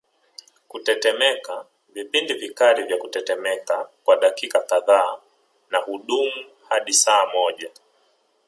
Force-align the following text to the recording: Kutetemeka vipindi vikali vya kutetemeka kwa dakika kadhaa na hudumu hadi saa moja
Kutetemeka 0.67 1.65
vipindi 1.93 2.33
vikali 2.33 2.83
vya 2.83 2.97
kutetemeka 2.97 3.89
kwa 4.03 4.15
dakika 4.15 4.59
kadhaa 4.59 5.19
na 5.71 5.77
hudumu 5.77 6.45
hadi 6.69 6.93
saa 6.93 7.25
moja 7.33 7.71